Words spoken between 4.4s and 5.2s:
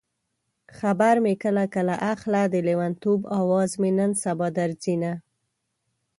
درځينه